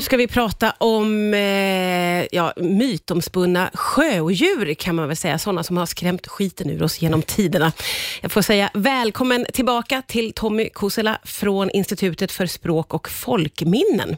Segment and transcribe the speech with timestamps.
[0.00, 5.38] ska vi prata om eh, ja, mytomspunna sjöodjur, kan man väl säga.
[5.38, 7.72] Sådana som har skrämt skiten ur oss genom tiderna.
[8.20, 14.16] Jag får säga välkommen tillbaka till Tommy Kosela från Institutet för språk och folkminnen.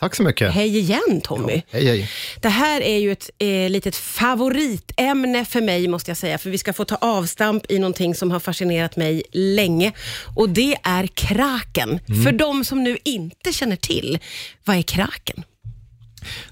[0.00, 0.52] Tack så mycket.
[0.52, 1.54] Hej igen Tommy.
[1.54, 2.10] Ja, hej, hej.
[2.40, 6.58] Det här är ju ett eh, litet favoritämne för mig, måste jag säga, för vi
[6.58, 9.92] ska få ta avstamp i någonting som har fascinerat mig länge
[10.36, 12.00] och det är kraken.
[12.08, 12.24] Mm.
[12.24, 14.18] För de som nu inte känner till,
[14.64, 15.44] vad är kraken?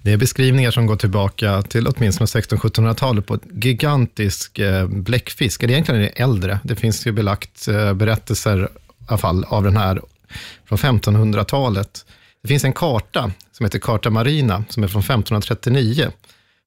[0.03, 5.63] Det är beskrivningar som går tillbaka till åtminstone 1600-1700-talet på gigantisk eh, bläckfisk.
[5.63, 6.61] Eller egentligen är det äldre.
[6.65, 8.69] Det finns ju belagt eh, berättelser
[9.21, 10.01] fall, av den här
[10.69, 12.05] från 1500-talet.
[12.47, 16.11] Det finns en karta som heter Carta Marina, som är från 1539.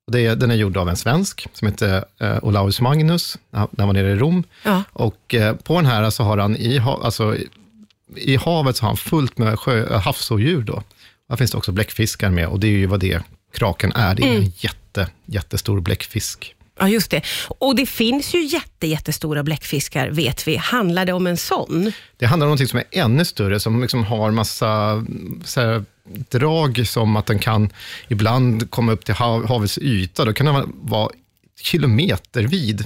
[0.07, 3.87] Och det den är gjord av en svensk som heter eh, Olaus Magnus, när han
[3.87, 4.43] var nere i Rom.
[4.63, 4.83] Ja.
[4.93, 7.35] Och eh, på den här så har han i, alltså,
[8.15, 10.61] i, havet så har han fullt med sjö, äh, havsodjur.
[10.61, 10.83] Då.
[11.29, 14.15] Där finns det också bläckfiskar med och det är ju vad det kraken är.
[14.15, 16.55] Det är en jätte, jättestor bläckfisk.
[16.79, 17.21] Ja, just det.
[17.47, 20.55] Och det finns ju jätte, jättestora bläckfiskar, vet vi.
[20.57, 21.91] Handlar det om en sån?
[22.17, 25.05] Det handlar om något som är ännu större, som liksom har massa
[25.45, 25.85] så här,
[26.29, 27.69] drag som att den kan
[28.07, 30.25] ibland komma upp till hav, havets yta.
[30.25, 31.09] Då kan den vara
[31.61, 32.85] kilometer vid.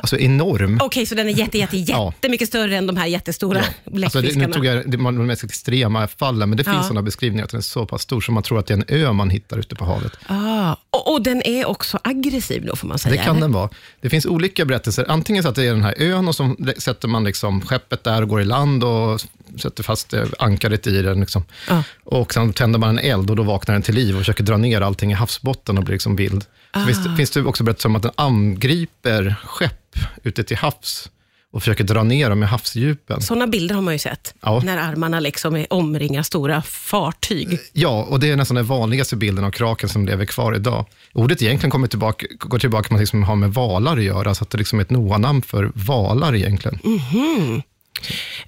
[0.00, 0.78] Alltså enorm.
[0.82, 2.12] Okej, så den är jätte, jätte, Ja.
[2.16, 4.46] jättemycket större än de här jättestora Alltså det, bläckfiskarna.
[4.46, 6.82] nu tog jag det var de mest extrema fallen, men det finns Ja.
[6.82, 8.84] sådana beskrivningar att den är så pass stor som man tror att det är en
[9.06, 10.12] ö man hittar ute på havet.
[10.26, 13.12] ah, och, och den är också aggressiv då, får man säga?
[13.16, 13.40] Det kan eller?
[13.40, 13.70] den vara.
[14.00, 15.04] Det finns olika berättelser.
[15.08, 18.22] Antingen så att det är den här ön och så sätter man liksom skeppet där
[18.22, 19.20] och går i land och
[19.58, 21.20] sätter fast eh, ankaret i den.
[21.20, 21.44] Liksom.
[21.68, 21.82] Ja.
[22.04, 24.56] Och sen tänder man en eld och då vaknar den till liv och försöker dra
[24.56, 26.44] ner allting i havsbotten och blir liksom vild.
[26.74, 31.10] Så finns, finns det också berättelser om att den angriper skepp ute till havs
[31.52, 33.20] och försöker dra ner dem i havsdjupen.
[33.22, 34.60] Sådana bilder har man ju sett, Ja.
[34.64, 37.58] när armarna liksom är omringar stora fartyg.
[37.72, 40.86] Ja, och det är nästan den vanligaste bilden av kraken som lever kvar idag.
[41.12, 44.44] Ordet egentligen kommer tillbaka, går tillbaka till något som har med valar att göra, så
[44.44, 46.78] att det liksom är ett Noa-namn för valar egentligen.
[46.84, 47.60] Eh,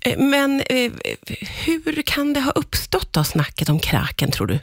[0.00, 0.92] Eh, men eh,
[1.64, 4.58] hur kan det ha uppstått då, snacket om kraken, tror du?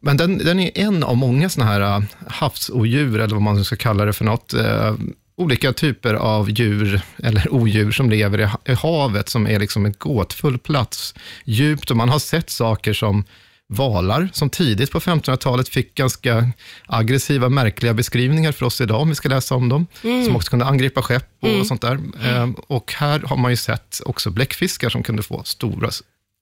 [0.00, 3.76] Men den, den är en av många såna här eh, havsodjur, eller vad man ska
[3.76, 4.54] kalla det för något.
[4.54, 4.94] Eh,
[5.36, 9.94] olika typer av djur, eller odjur, som lever i, i havet, som är liksom en
[9.98, 11.14] gåtfull plats.
[11.44, 13.24] Djupt, och man har sett saker som
[13.74, 16.50] valar, som tidigt på 1500-talet fick ganska
[16.86, 20.64] aggressiva, märkliga beskrivningar för oss idag, om vi ska läsa om dem, som också kunde
[20.64, 21.98] angripa skepp och sånt där.
[22.24, 25.90] Eh, och här har man ju sett också bläckfiskar som kunde få stora,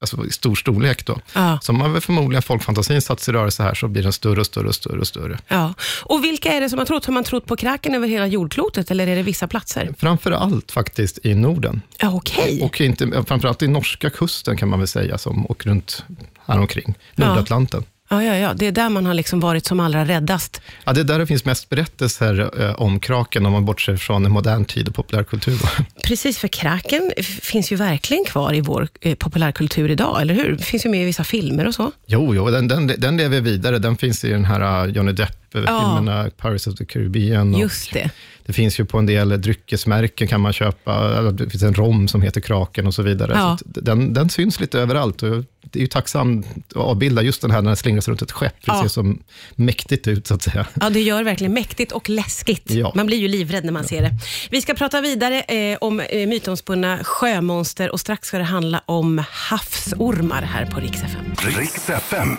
[0.00, 1.18] alltså i stor storlek då.
[1.34, 1.58] Ja.
[1.62, 4.68] Som har förmodligen folkfantasin satt sig i rörelse här, så blir den större och större
[4.68, 5.38] och större och större.
[5.48, 5.74] Ja.
[6.02, 7.04] Och vilka är det som har trott?
[7.04, 9.94] Har man trott på kraken över hela jordklotet, eller är det vissa platser?
[9.98, 11.82] Framför allt faktiskt i Norden.
[11.98, 12.62] Ja, Okej.
[12.62, 16.04] Och inte, framförallt i norska kusten kan man väl säga, som, och runt
[16.46, 17.84] häromkring, Nordatlanten.
[18.12, 18.54] Ja, ja, ja.
[18.54, 20.60] Det är där man har liksom varit som allra räddast.
[20.84, 24.30] Ja, det är där det finns mest berättelser eh, om kraken, om man bortser från
[24.30, 25.58] modern tid och populärkultur.
[26.04, 30.56] Precis, för kraken finns ju verkligen kvar i vår eh, populärkultur idag, eller hur?
[30.56, 31.92] Finns ju med i vissa filmer och så.
[32.06, 33.78] Jo, jo den, den, den lever vidare.
[33.78, 37.58] Den finns i den här uh, Johnny Depp-filmerna, Pirates of the Caribbean.
[37.58, 38.10] Just det.
[38.46, 42.22] Det finns ju på en del dryckesmärken kan man köpa, det finns en rom som
[42.22, 43.32] heter Kraken och så vidare.
[43.34, 43.58] Ja.
[43.58, 45.22] Så den, den syns lite överallt.
[45.72, 48.32] Det är ju tacksamt att avbilda just den här när den slingrar sig runt ett
[48.32, 48.54] skepp.
[48.64, 48.82] Det Ja.
[48.82, 49.14] ser så
[49.54, 50.66] mäktigt ut så att säga.
[50.80, 52.70] Ja, det gör verkligen mäktigt och läskigt.
[52.70, 52.92] Ja.
[52.94, 54.10] Man blir ju livrädd när man ser det.
[54.50, 59.24] Vi ska prata vidare eh, om eh, mytomspunna sjömonster och strax ska det handla om
[59.30, 61.24] havsormar här på Rix FM.
[61.58, 62.36] Riks FM.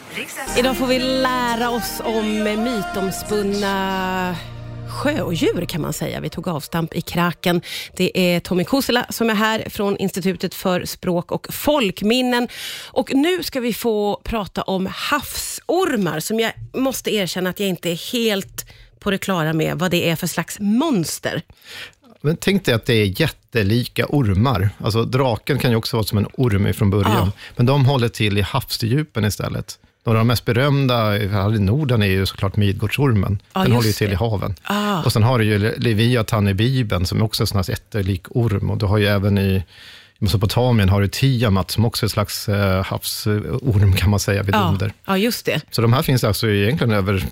[0.57, 4.35] Idag får vi lära oss om mytomspunna
[4.93, 6.19] sjöodjur kan man säga.
[6.19, 7.61] Vi tog avstamp i kraken.
[7.95, 12.47] Det är Tommy Kosela som är här från Institutet för språk och folkminnen.
[12.85, 17.89] Och nu ska vi få prata om havsormar som jag måste erkänna att jag inte
[17.89, 18.65] är helt
[18.99, 21.41] på det klara med vad det är för slags monster.
[22.21, 24.69] Men tänk dig att det är jättelika ormar.
[24.77, 27.11] Alltså draken kan ju också vara som en orm från början.
[27.25, 27.31] Ja.
[27.55, 29.79] Men de håller till i havsdjupen istället.
[30.05, 33.41] Några av de mest berömda i Norden är ju såklart Midgårdsormen.
[33.53, 34.13] Ja, Den håller ju till det.
[34.13, 34.55] i haven.
[34.63, 35.03] Ah.
[35.03, 37.69] Och sen har du ju Le- Leviathan i Bibeln, som också är en sån här
[37.69, 38.69] jättelik orm.
[38.71, 39.63] Och du har ju även i
[40.19, 44.43] i Mesopotamien har du Tiamat, som också är en slags eh, havsorm, kan man säga,
[44.43, 44.93] vid Ja, under.
[45.05, 45.61] ja, just det.
[45.71, 47.25] Så de här finns alltså egentligen över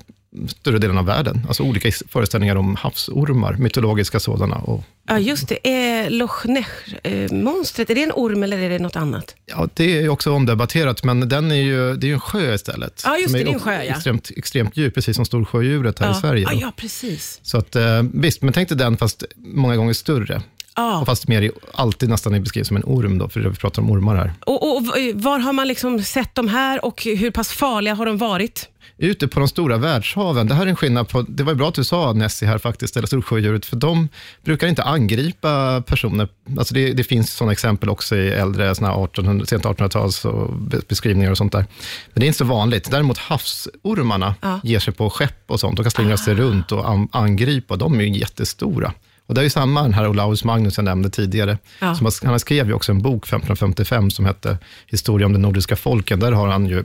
[0.48, 1.46] större delen av världen.
[1.48, 4.56] Alltså olika föreställningar om havsormar, mytologiska sådana.
[4.56, 5.68] Och, Ja, just det.
[5.68, 9.36] Är Loch Ness-monstret, är det en orm eller är det något annat?
[9.46, 13.02] ja, det är också omdebatterat, men den är ju, det är ju en sjö istället.
[13.06, 13.96] Ja, just det, det är en sjö, ja.
[13.96, 16.18] Extremt, extremt djup, precis som Storsjöodjuret här ja.
[16.18, 16.44] i Sverige.
[16.44, 17.40] Ja, ja, precis.
[17.44, 20.42] Så att, eh, visst, men tänk dig den fast många gånger större.
[20.78, 23.92] Och fast mer i, alltid nästan beskrivs som en orm, då, för vi pratar om
[23.92, 24.34] ormar här.
[24.46, 24.84] Och, och
[25.14, 28.68] var har man liksom sett de här och hur pass farliga har de varit?
[28.98, 31.68] Ute på de stora världshaven, det här är en skillnad på, det var ju bra
[31.68, 34.08] att du sa Nessie här faktiskt, eller storsjödjuret, för de
[34.44, 36.28] brukar inte angripa personer.
[36.58, 40.54] Alltså det, det finns sådana exempel också i äldre såna här 1800, sent 1800-tals och
[40.54, 41.66] be- beskrivningar och sånt där.
[42.14, 42.92] Men det är inte så vanligt.
[42.92, 44.60] Däremot havsormarna Ja.
[44.64, 45.78] ger sig på skepp och sånt.
[45.78, 47.76] De kan slingra sig runt och an, angripa.
[47.76, 48.94] De är ju jättestora.
[49.32, 51.58] Och det är ju samma den här Olaus Magnus jag nämnde tidigare.
[51.80, 51.96] Ja.
[51.96, 54.58] Som han skrev ju också en bok 1555 som hette
[54.88, 56.20] Historia om de nordiska folken.
[56.20, 56.84] Där har han ju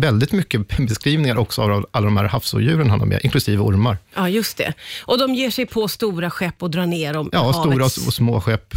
[0.00, 3.98] väldigt mycket beskrivningar också av alla de här havsodjuren han har med, inklusive ormar.
[4.14, 4.72] Ja, just det.
[5.04, 8.40] Och de ger sig på stora skepp och drar ner dem Ja, stora och, små
[8.40, 8.74] skepp.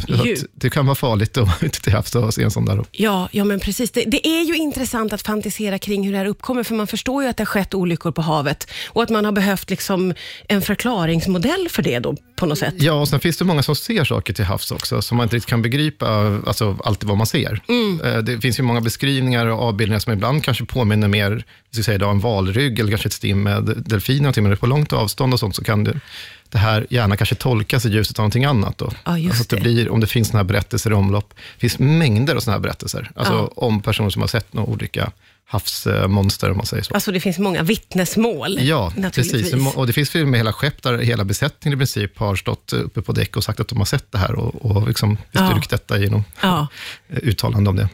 [0.53, 2.85] Det kan vara farligt att vara ute till havs och se en sån där.
[2.91, 3.91] Ja, ja, men precis.
[3.91, 7.23] Det, det är ju intressant att fantisera kring hur det här uppkommer, för man förstår
[7.23, 10.13] ju att det har skett olyckor på havet och att man har behövt liksom
[10.47, 12.73] en förklaringsmodell för det då, på något sätt.
[12.77, 15.35] Ja, och sen finns det många som ser saker till havs också, som man inte
[15.35, 16.07] riktigt kan begripa
[16.47, 17.61] alltså, alltid vad man ser.
[18.03, 21.83] Eh, Det finns ju många beskrivningar och avbildningar som ibland kanske påminner mer, vi ska
[21.83, 25.55] säga en valrygg eller kanske ett stim med delfiner, men på långt avstånd och sånt
[25.55, 25.99] så kan det,
[26.49, 28.77] det här gärna kanske tolkas i ljuset av någonting annat.
[28.77, 28.91] Då.
[29.03, 29.61] Ja, alltså det det.
[29.61, 32.63] blir, om det finns sådana här berättelser i omlopp, det finns mängder av sådana här
[32.63, 33.51] berättelser, alltså Ja.
[33.55, 35.11] om personer som har sett några olika
[35.49, 36.93] havsmonster, om man säger så.
[36.93, 39.53] Alltså det finns många vittnesmål, Ja, precis.
[39.75, 43.01] Och det finns filmer med hela skepp där hela besättningen i princip har stått uppe
[43.01, 45.99] på däck och sagt att de har sett det här och, och liksom bestyrkt detta
[45.99, 46.67] genom Ja.
[47.09, 47.89] uttalande om det.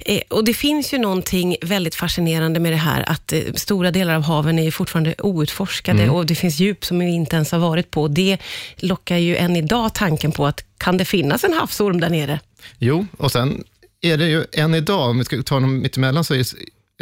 [0.00, 4.14] Eh, och Det finns ju någonting väldigt fascinerande med det här, att eh, stora delar
[4.14, 6.14] av haven är fortfarande outforskade Mm.
[6.14, 8.08] och det finns djup som vi inte ens har varit på.
[8.08, 8.38] Det
[8.76, 12.40] lockar ju än idag tanken på att kan det finnas en havsorm där nere?
[12.78, 13.64] Jo, och sen
[14.00, 16.44] är det ju än idag, om vi ska ta dem mittemellan, så är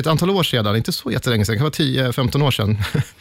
[0.00, 2.78] ett antal år sedan, inte så jättelänge sedan, kan vara 10-15 år sedan,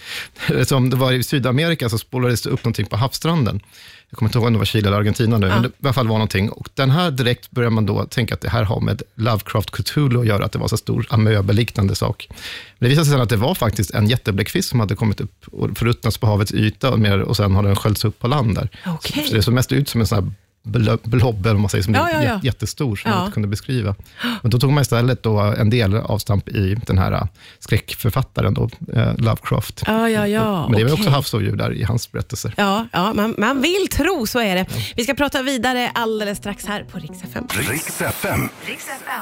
[0.66, 3.62] som det var i Sydamerika, så spolades det upp någonting på havsstranden.
[4.10, 5.94] Jag kommer inte ihåg om det var Chile eller Argentina nu, men det i alla
[5.94, 6.50] fall var någonting.
[6.50, 10.20] Och den här direkt börjar man då tänka att det här har med Lovecraft Cthulhu
[10.20, 12.28] att göra, att det var så stor amöbeliknande sak.
[12.30, 12.38] Men
[12.80, 15.78] det visade sig sen att det var faktiskt en jättebläckfisk som hade kommit upp och
[15.78, 18.70] förruttnats på havets yta och, mer, och sen har den sköljts upp på land där.
[18.88, 19.28] Okej.
[19.28, 20.34] Så det såg mest ut som en sån här
[20.64, 22.34] blob, eller man säger, som Ja, är ja, ja.
[22.34, 23.96] jät- jättestor, som man inte kunde beskriva.
[24.42, 27.24] Men då tog man istället då en del avstamp i den här äh,
[27.60, 29.84] skräckförfattaren då, eh, Lovecraft.
[29.88, 30.68] Ja, ja, ja.
[30.70, 31.02] Men det var okej.
[31.02, 32.54] också havsodjur där i hans berättelser.
[32.58, 34.66] Ja, ja man, man vill tro, så är det.
[34.96, 37.48] Vi ska prata vidare alldeles strax här på Rix FM.
[37.70, 38.50] Riks FM.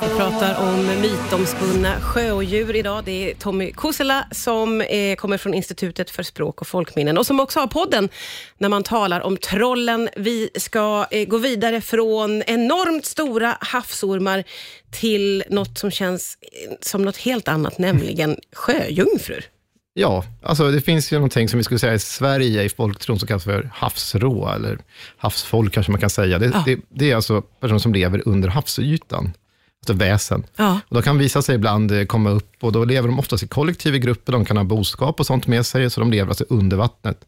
[0.02, 3.04] Vi pratar om mytomspunna sjöodjur idag.
[3.06, 7.40] Det är Tommy Kosela som eh, kommer från Institutet för språk och folkminnen och som
[7.40, 8.10] också har podden
[8.58, 10.10] när man talar om trollen.
[10.16, 14.44] Vi ska eh, gå vidare från enormt stora havsormar
[14.92, 19.46] till något som känns eh, som något helt annat, nämligen sjöjungfrur.
[19.94, 23.28] Ja, alltså det finns ju någonting som vi skulle säga i Sverige i folktron som
[23.28, 24.80] kallas för havsrå, eller
[25.18, 26.40] havsfolk kanske man kan säga.
[26.40, 26.64] Det, Ja.
[26.66, 29.34] det, det är alltså personer som lever under havsytan,
[29.81, 30.46] alltså väsen.
[30.56, 30.80] Ja.
[30.88, 33.48] Och de kan visa sig ibland eh, komma upp och då lever de oftast i
[33.48, 36.46] kollektiv i grupper, de kan ha boskap och sånt med sig, så de lever alltså
[36.50, 37.26] under vattnet.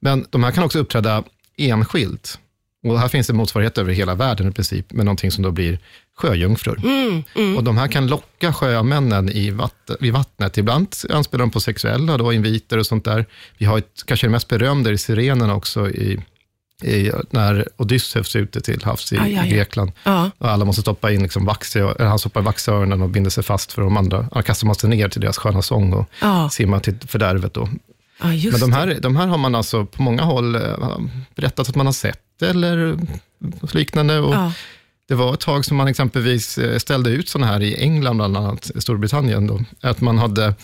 [0.00, 1.24] Men de här kan också uppträda
[1.56, 2.38] enskilt.
[2.84, 5.78] Och här finns det motsvarighet över hela världen i princip, med någonting som då blir
[6.16, 6.80] sjöjungfrur.
[7.56, 10.58] Och de här kan locka sjömännen i, vatt, i vattnet.
[10.58, 13.26] Ibland anspelar de på sexuella då, inviter och sånt där.
[13.58, 16.20] Vi har ett, kanske det mest berömda i Sirenen också, i,
[16.82, 19.44] i, när Odysseus är ute till havs i, ja, ja.
[19.46, 19.92] i Grekland.
[20.04, 20.30] Ja.
[20.38, 23.30] Och alla måste stoppa in liksom vax i, han stoppar vax i öronen och binder
[23.30, 24.28] sig fast för de andra.
[24.32, 26.50] Han kastar man sig ner till deras sköna sång och Ja.
[26.50, 27.54] simmar till fördärvet.
[27.54, 27.68] Då.
[28.20, 30.98] Ja, Men de här, de här har man alltså på många håll eh,
[31.34, 32.98] berättat att man har sett eller
[33.72, 34.18] liknande.
[34.18, 34.52] Och Ja.
[35.08, 38.36] Det var ett tag som man exempelvis eh, ställde ut sådana här i England, bland
[38.36, 40.54] annat Storbritannien, då, att man hade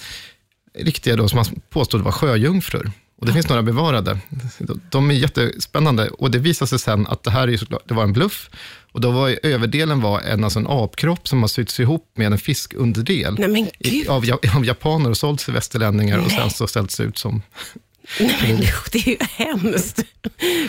[0.78, 2.90] riktiga, då, som man påstod var sjöjungfrur.
[3.18, 4.18] Och det finns några bevarade.
[4.90, 8.02] De är jättespännande och det visade sig sen att det här är såklart, det var
[8.02, 8.50] en bluff.
[8.92, 12.38] Och då var överdelen var en, alltså en apkropp som har sytts ihop med en
[12.38, 13.34] fiskunderdel.
[13.38, 14.24] Nej I, av,
[14.56, 17.42] av japaner och sålts till västerlänningar och sen så ställts ut som...
[18.20, 20.04] Nej, men det, det är ju hemskt.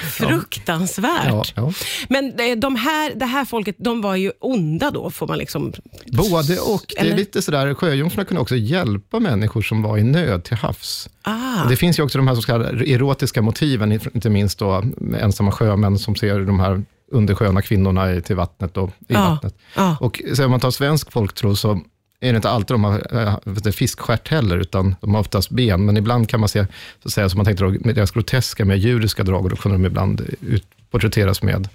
[0.01, 1.25] Fruktansvärt.
[1.25, 1.71] Ja, ja.
[2.09, 5.73] Men eh, de här, det här folket, de var ju onda då, får man liksom...
[6.07, 6.81] Både och.
[6.99, 11.09] Det är lite sådär, sjöjungfrurna kunde också hjälpa människor som var i nöd till havs.
[11.21, 14.83] Ah, Det finns ju också de här så kallade erotiska motiven, inte minst då
[15.19, 19.55] ensamma sjömän som ser de här undersköna kvinnorna i- till vattnet och i Ja, vattnet.
[19.75, 19.97] ja.
[19.99, 21.79] Och så om man tar svensk folktro så
[22.19, 25.85] är det inte alltid de har äh, fiskstjärt heller, utan de har oftast ben.
[25.85, 26.65] Men ibland kan man se,
[27.01, 29.55] så att säga, som man tänkte då, med deras groteska, mer djuriska drag, och då
[29.55, 31.69] kunde de ibland ut, porträtteras med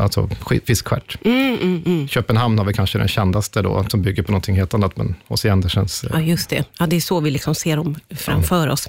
[0.00, 1.18] alltså sk- fiskstjärt.
[1.24, 2.08] Mm, mm, mm.
[2.08, 5.48] Köpenhamn har vi kanske den kändaste då, som bygger på någonting helt annat, men H.C.
[5.48, 6.64] Andersens eh, Ja, just det.
[6.78, 8.88] Ja, det är så vi liksom ser dem framför oss.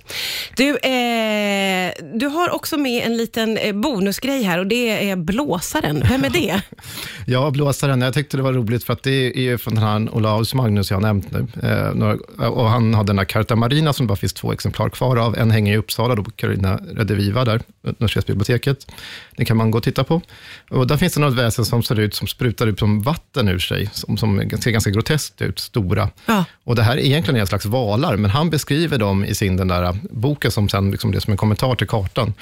[0.56, 6.04] Du, eh, du har också med en liten eh, bonusgrej här och det är blåsaren.
[6.10, 6.62] Vem är det?
[7.30, 8.02] Ja, blåsaren.
[8.02, 10.92] Jag tyckte det var roligt för att det är ju från den här Olaus Magnus
[10.92, 11.48] jag har nämnt nu.
[11.70, 12.18] Eh, några,
[12.50, 15.38] och han hade den här Carta Marina som det bara finns två exemplar kvar av.
[15.38, 18.88] En hänger i Uppsala, då på Carolina Rediviva där, universitetsbiblioteket.
[19.38, 20.22] Det kan man gå och titta på.
[20.70, 23.60] Och där finns det något väsen som ser ut som sprutar ut som vatten ur
[23.60, 26.10] sig, som, som ser ganska groteskt ut, stora.
[26.26, 26.46] Ja.
[26.64, 29.68] Och det här är egentligen en slags valar, men han beskriver dem i sin den
[29.68, 32.34] där boken som sen liksom det som en kommentar till kartan.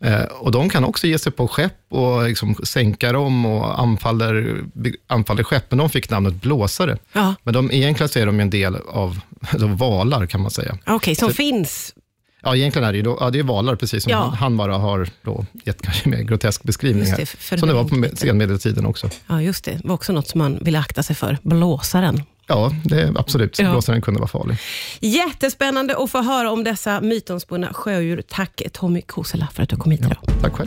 [0.00, 4.64] Eh, och de kan också ge sig på skepp och liksom sänka dem och anfaller,
[5.06, 6.98] anfaller skepp, men de fick namnet blåsare.
[7.12, 7.34] Ja.
[7.42, 9.20] Men de, egentligen så är de en del av
[9.58, 10.78] de valar, kan man säga.
[10.86, 11.94] Okej, som finns.
[12.44, 14.18] Ja, egentligen är det ju då, ja, det är valar, precis som Ja.
[14.18, 17.56] han, han bara har då gett kanske mer grotesk beskrivning här.
[17.58, 19.10] som det var på senmedeltiden också.
[19.26, 19.70] Ja, just det.
[19.70, 21.38] Det var också något som man ville akta sig för.
[21.42, 22.22] Blåsaren.
[22.46, 23.58] Ja, det är absolut.
[23.58, 23.70] Ja.
[23.70, 24.56] Blåsaren kunde vara farlig.
[25.00, 28.22] Jättespännande att få höra om dessa mytomspunna sjödjur.
[28.28, 30.16] Tack Tommy Kosela för att du kom hit idag.
[30.42, 30.58] Tack själv.